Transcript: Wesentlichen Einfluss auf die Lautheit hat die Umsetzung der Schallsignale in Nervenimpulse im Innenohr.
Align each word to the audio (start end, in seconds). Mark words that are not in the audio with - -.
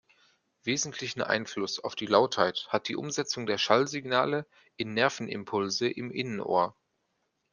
Wesentlichen 0.63 1.21
Einfluss 1.21 1.79
auf 1.79 1.93
die 1.93 2.07
Lautheit 2.07 2.65
hat 2.69 2.87
die 2.87 2.95
Umsetzung 2.95 3.45
der 3.45 3.59
Schallsignale 3.59 4.47
in 4.75 4.95
Nervenimpulse 4.95 5.87
im 5.91 6.09
Innenohr. 6.09 6.75